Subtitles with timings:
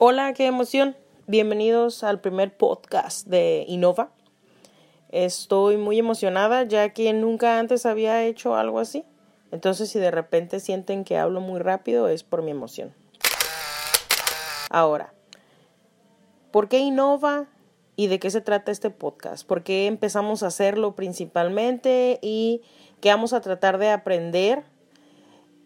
[0.00, 0.96] Hola, qué emoción.
[1.26, 4.10] Bienvenidos al primer podcast de Innova.
[5.10, 9.04] Estoy muy emocionada ya que nunca antes había hecho algo así.
[9.50, 12.94] Entonces si de repente sienten que hablo muy rápido es por mi emoción.
[14.70, 15.12] Ahora,
[16.52, 17.46] ¿por qué Innova
[17.98, 19.44] y de qué se trata este podcast?
[19.44, 22.62] ¿Por qué empezamos a hacerlo principalmente y
[23.00, 24.62] qué vamos a tratar de aprender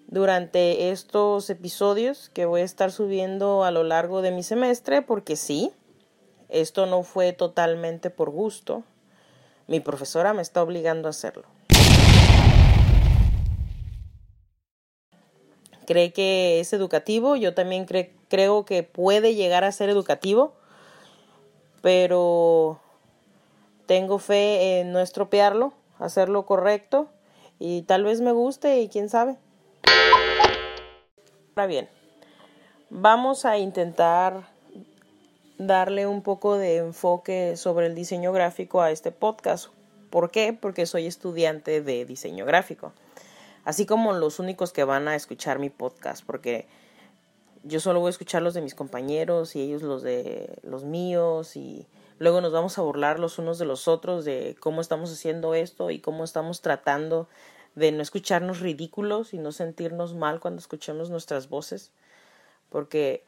[0.07, 5.37] durante estos episodios que voy a estar subiendo a lo largo de mi semestre, porque
[5.37, 5.73] sí,
[6.49, 8.83] esto no fue totalmente por gusto.
[9.67, 11.45] Mi profesora me está obligando a hacerlo.
[15.87, 20.55] Cree que es educativo, yo también creo que puede llegar a ser educativo,
[21.83, 22.81] pero
[23.87, 27.09] tengo fe en no estropearlo, hacerlo correcto
[27.59, 29.37] y tal vez me guste y quién sabe.
[31.55, 31.89] Ahora bien,
[32.89, 34.49] vamos a intentar
[35.59, 39.69] darle un poco de enfoque sobre el diseño gráfico a este podcast.
[40.09, 40.53] ¿Por qué?
[40.53, 42.93] Porque soy estudiante de diseño gráfico.
[43.65, 46.67] Así como los únicos que van a escuchar mi podcast, porque
[47.65, 51.57] yo solo voy a escuchar los de mis compañeros y ellos los de los míos
[51.57, 51.87] y
[52.19, 55.91] luego nos vamos a burlar los unos de los otros de cómo estamos haciendo esto
[55.91, 57.29] y cómo estamos tratando
[57.75, 61.91] de no escucharnos ridículos y no sentirnos mal cuando escuchemos nuestras voces,
[62.69, 63.25] porque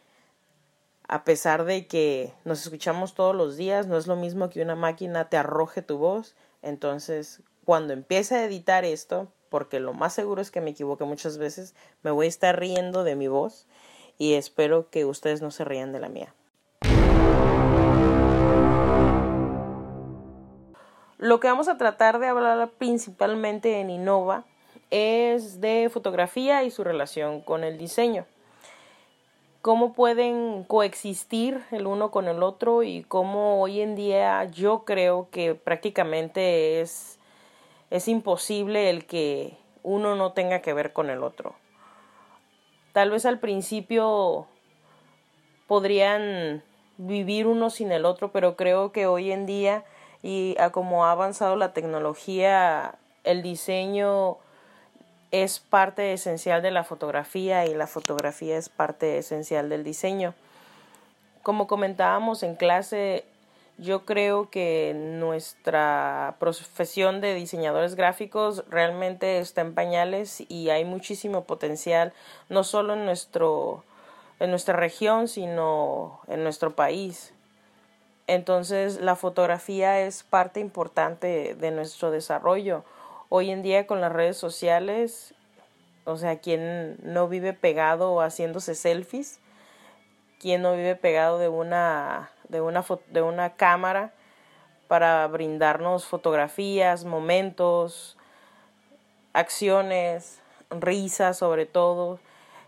[1.08, 4.74] a pesar de que nos escuchamos todos los días, no es lo mismo que una
[4.74, 10.42] máquina te arroje tu voz, entonces cuando empiece a editar esto, porque lo más seguro
[10.42, 13.66] es que me equivoque muchas veces, me voy a estar riendo de mi voz
[14.18, 16.34] y espero que ustedes no se rían de la mía.
[21.18, 24.44] Lo que vamos a tratar de hablar principalmente en Innova
[24.90, 28.26] es de fotografía y su relación con el diseño.
[29.62, 35.28] Cómo pueden coexistir el uno con el otro y cómo hoy en día yo creo
[35.30, 37.18] que prácticamente es,
[37.88, 41.54] es imposible el que uno no tenga que ver con el otro.
[42.94, 44.46] Tal vez al principio
[45.66, 46.62] podrían
[46.96, 49.82] vivir uno sin el otro, pero creo que hoy en día
[50.22, 52.94] y a como ha avanzado la tecnología,
[53.24, 54.36] el diseño
[55.32, 60.32] es parte esencial de la fotografía y la fotografía es parte esencial del diseño.
[61.42, 63.24] Como comentábamos en clase,
[63.76, 71.44] yo creo que nuestra profesión de diseñadores gráficos realmente está en pañales y hay muchísimo
[71.44, 72.12] potencial,
[72.48, 73.84] no solo en nuestro
[74.40, 77.32] en nuestra región, sino en nuestro país.
[78.26, 82.84] Entonces la fotografía es parte importante de nuestro desarrollo.
[83.28, 85.34] Hoy en día con las redes sociales,
[86.04, 89.40] o sea, quien no vive pegado haciéndose selfies,
[90.40, 94.12] quien no vive pegado de una, de una, de una cámara
[94.88, 98.16] para brindarnos fotografías, momentos,
[99.32, 100.40] acciones,
[100.70, 102.18] risas sobre todo.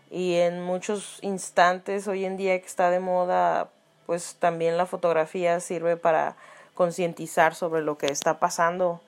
[0.09, 3.69] Y en muchos instantes hoy en día que está de moda
[4.07, 6.37] pues también la fotografía sirve para
[6.73, 9.01] concientizar sobre lo que está pasando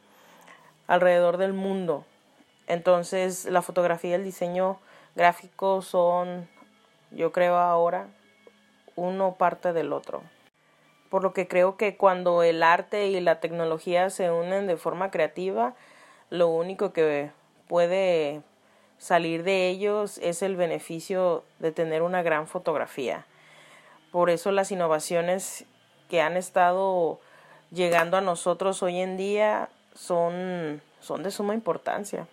[0.88, 2.03] alrededor del mundo.
[2.68, 4.78] Entonces la fotografía y el diseño
[5.16, 6.50] gráfico son,
[7.12, 8.07] yo creo ahora,
[8.96, 10.22] uno parte del otro.
[11.09, 15.09] Por lo que creo que cuando el arte y la tecnología se unen de forma
[15.12, 15.74] creativa,
[16.30, 17.31] lo único que
[17.68, 18.42] puede
[19.00, 23.25] salir de ellos es el beneficio de tener una gran fotografía.
[24.12, 25.66] Por eso las innovaciones
[26.09, 27.19] que han estado
[27.72, 32.28] llegando a nosotros hoy en día son, son de suma importancia.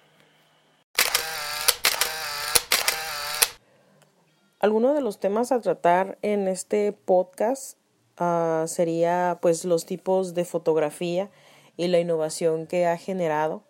[4.58, 7.78] Algunos de los temas a tratar en este podcast
[8.20, 11.30] uh, sería pues los tipos de fotografía
[11.76, 13.62] y la innovación que ha generado,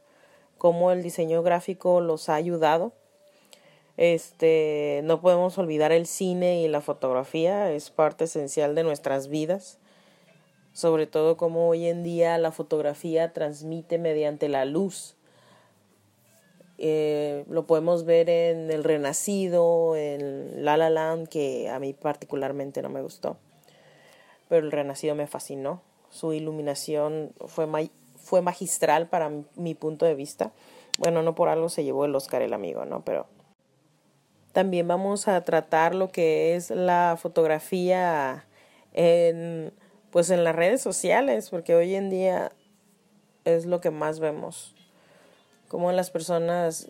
[0.59, 2.93] cómo el diseño gráfico los ha ayudado
[3.97, 9.79] este, no podemos olvidar el cine y la fotografía, es parte esencial de nuestras vidas,
[10.73, 15.17] sobre todo como hoy en día la fotografía transmite mediante la luz.
[16.79, 22.83] Eh, lo podemos ver en El Renacido, en La La Land, que a mí particularmente
[22.83, 23.39] no me gustó,
[24.49, 25.83] pero El Renacido me fascinó.
[26.11, 27.69] Su iluminación fue,
[28.17, 30.53] fue magistral para mi punto de vista.
[30.99, 33.05] Bueno, no por algo se llevó el Oscar el amigo, ¿no?
[33.05, 33.27] Pero
[34.53, 38.47] también vamos a tratar lo que es la fotografía
[38.95, 39.73] en
[40.17, 42.51] pues en las redes sociales, porque hoy en día
[43.45, 44.75] es lo que más vemos.
[45.69, 46.89] cómo a las personas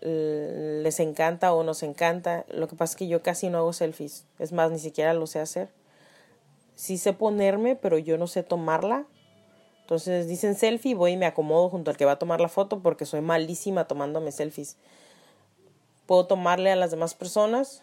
[0.00, 2.44] les encanta o nos encanta.
[2.48, 4.24] Lo que pasa es que yo casi no hago selfies.
[4.40, 5.68] Es más, ni siquiera lo sé hacer.
[6.76, 9.06] Sí sé ponerme, pero yo no sé tomarla.
[9.80, 12.80] Entonces dicen selfie, voy y me acomodo junto al que va a tomar la foto
[12.80, 14.76] porque soy malísima tomándome selfies.
[16.06, 17.82] Puedo tomarle a las demás personas,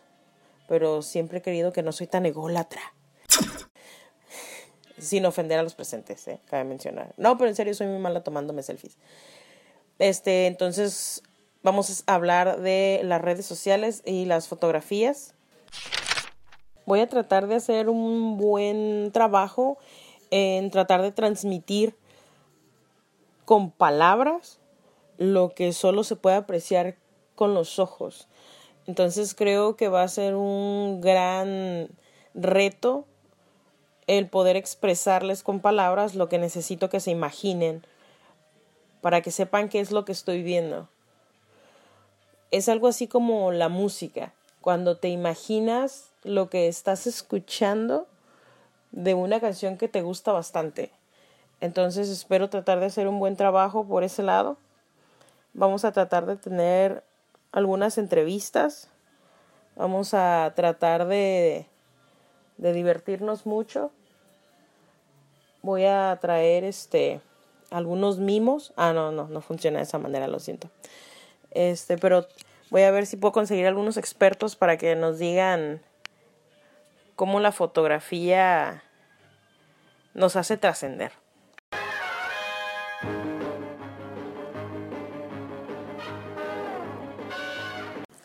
[0.69, 2.81] pero siempre he querido que no soy tan ególatra.
[4.98, 6.40] Sin ofender a los presentes, ¿eh?
[6.45, 7.13] cabe mencionar.
[7.18, 8.98] No, pero en serio soy muy mala tomándome selfies.
[10.00, 11.24] Este, entonces
[11.63, 15.32] Vamos a hablar de las redes sociales y las fotografías.
[16.85, 19.77] Voy a tratar de hacer un buen trabajo
[20.31, 21.95] en tratar de transmitir
[23.45, 24.59] con palabras
[25.18, 26.95] lo que solo se puede apreciar
[27.35, 28.27] con los ojos.
[28.88, 31.89] Entonces creo que va a ser un gran
[32.33, 33.06] reto
[34.07, 37.85] el poder expresarles con palabras lo que necesito que se imaginen
[39.01, 40.89] para que sepan qué es lo que estoy viendo
[42.53, 44.31] es algo así como la música,
[44.63, 48.07] cuando te imaginas lo que estás escuchando
[48.94, 50.89] de una canción que te gusta bastante.
[51.60, 54.56] Entonces espero tratar de hacer un buen trabajo por ese lado.
[55.54, 57.04] Vamos a tratar de tener
[57.51, 58.88] algunas entrevistas.
[59.75, 61.68] Vamos a tratar de,
[62.56, 63.92] de divertirnos mucho.
[65.62, 67.19] Voy a traer este
[67.69, 68.71] algunos mimos.
[68.77, 70.69] Ah, no, no, no funciona de esa manera, lo siento.
[71.51, 72.25] Este, pero
[72.73, 75.83] voy a ver si puedo conseguir algunos expertos para que nos digan
[77.15, 78.81] cómo la fotografía
[80.15, 81.11] nos hace trascender.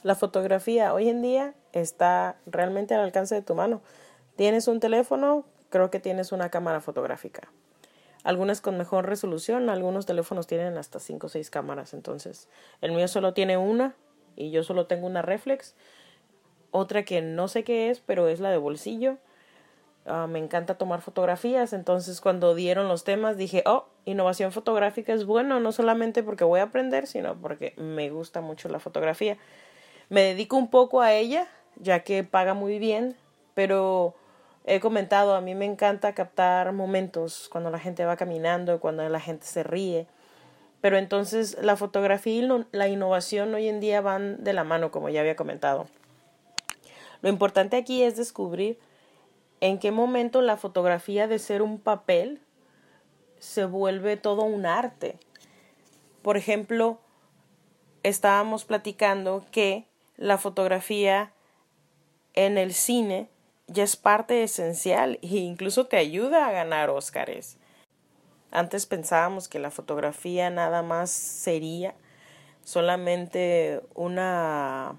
[0.03, 3.83] La fotografía hoy en día está realmente al alcance de tu mano.
[4.37, 7.51] Tienes un teléfono, creo que tienes una cámara fotográfica
[8.25, 12.49] algunas con mejor resolución, algunos teléfonos tienen hasta 5 o 6 cámaras, entonces
[12.81, 13.95] el mío solo tiene una
[14.37, 15.75] y yo solo tengo una reflex,
[16.71, 19.17] otra que no sé qué es, pero es la de bolsillo.
[20.07, 25.27] Ah, me encanta tomar fotografías, entonces cuando dieron los temas dije, oh, innovación fotográfica es
[25.27, 29.37] bueno, no solamente porque voy a aprender, sino porque me gusta mucho la fotografía.
[30.09, 31.47] Me dedico un poco a ella,
[31.77, 33.17] ya que paga muy bien,
[33.55, 34.15] pero
[34.65, 39.21] he comentado, a mí me encanta captar momentos cuando la gente va caminando, cuando la
[39.21, 40.07] gente se ríe.
[40.81, 45.09] Pero entonces la fotografía y la innovación hoy en día van de la mano, como
[45.09, 45.89] ya había comentado.
[47.21, 48.79] Lo importante aquí es descubrir
[49.61, 52.41] en qué momento la fotografía de ser un papel
[53.39, 55.19] se vuelve todo un arte.
[56.23, 56.99] Por ejemplo,
[58.03, 59.87] estábamos platicando que
[60.17, 61.33] la fotografía
[62.35, 63.29] en el cine
[63.67, 67.59] ya es parte esencial e incluso te ayuda a ganar Óscares.
[68.51, 71.95] Antes pensábamos que la fotografía nada más sería
[72.65, 74.97] solamente una,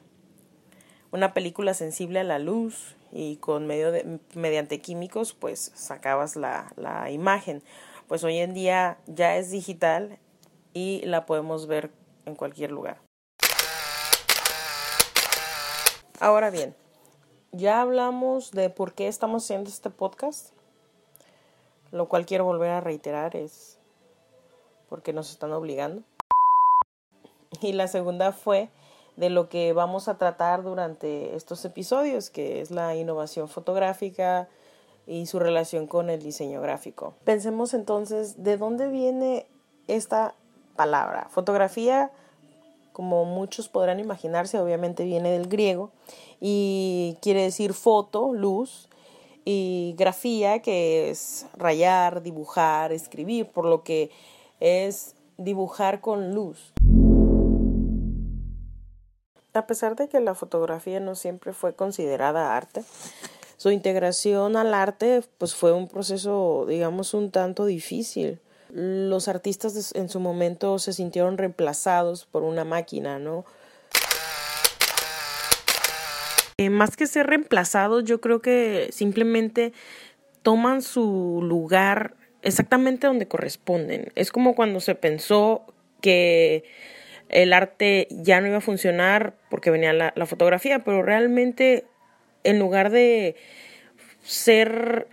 [1.12, 6.72] una película sensible a la luz y con medio de, mediante químicos pues sacabas la,
[6.76, 7.64] la imagen.
[8.08, 10.20] Pues hoy en día ya es digital
[10.74, 11.92] y la podemos ver
[12.26, 13.00] en cualquier lugar.
[16.20, 16.76] Ahora bien,
[17.52, 20.54] ya hablamos de por qué estamos haciendo este podcast,
[21.92, 23.78] lo cual quiero volver a reiterar es
[24.90, 26.04] porque nos están obligando.
[27.62, 28.70] Y la segunda fue
[29.16, 34.48] de lo que vamos a tratar durante estos episodios, que es la innovación fotográfica
[35.08, 37.16] y su relación con el diseño gráfico.
[37.24, 39.48] Pensemos entonces, ¿de dónde viene
[39.88, 40.36] esta
[40.76, 41.28] palabra?
[41.30, 42.12] Fotografía
[43.00, 45.92] como muchos podrán imaginarse, obviamente viene del griego
[46.42, 48.89] y quiere decir foto, luz,
[49.52, 54.12] y grafía, que es rayar, dibujar, escribir, por lo que
[54.60, 56.72] es dibujar con luz.
[59.56, 62.84] A pesar de que la fotografía no siempre fue considerada arte,
[63.58, 68.40] su integración al arte pues fue un proceso, digamos, un tanto difícil
[68.72, 73.46] los artistas en su momento se sintieron reemplazados por una máquina, ¿no?
[76.60, 79.72] Eh, más que ser reemplazados, yo creo que simplemente
[80.42, 84.12] toman su lugar exactamente donde corresponden.
[84.16, 85.64] Es como cuando se pensó
[86.02, 86.66] que
[87.30, 91.86] el arte ya no iba a funcionar porque venía la, la fotografía, pero realmente
[92.44, 93.38] en lugar de
[94.22, 95.08] ser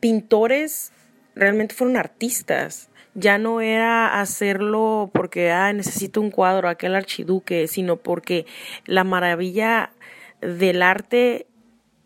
[0.00, 0.90] pintores,
[1.36, 2.88] realmente fueron artistas.
[3.14, 8.44] Ya no era hacerlo porque ah, necesito un cuadro, aquel archiduque, sino porque
[8.86, 9.92] la maravilla
[10.40, 11.46] del arte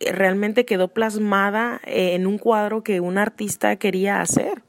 [0.00, 4.62] realmente quedó plasmada en un cuadro que un artista quería hacer.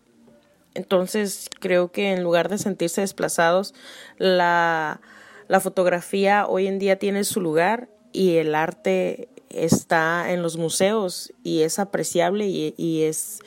[0.74, 3.74] Entonces creo que en lugar de sentirse desplazados,
[4.17, 5.01] la,
[5.48, 11.32] la fotografía hoy en día tiene su lugar y el arte está en los museos
[11.43, 13.39] y es apreciable y, y es,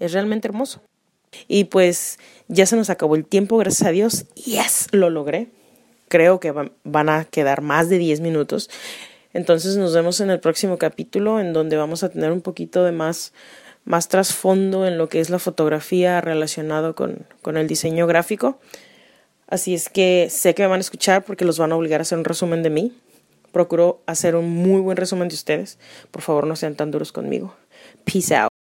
[0.00, 0.80] es realmente hermoso.
[1.48, 4.26] Y pues ya se nos acabó el tiempo, gracias a Dios.
[4.34, 5.48] Yes, lo logré.
[6.08, 6.52] Creo que
[6.84, 8.70] van a quedar más de 10 minutos.
[9.36, 12.92] Entonces nos vemos en el próximo capítulo en donde vamos a tener un poquito de
[12.92, 13.34] más
[13.84, 18.58] más trasfondo en lo que es la fotografía relacionado con, con el diseño gráfico.
[19.46, 22.02] Así es que sé que me van a escuchar porque los van a obligar a
[22.02, 22.92] hacer un resumen de mí.
[23.52, 25.78] Procuro hacer un muy buen resumen de ustedes.
[26.10, 27.54] Por favor, no sean tan duros conmigo.
[28.04, 28.55] Peace out.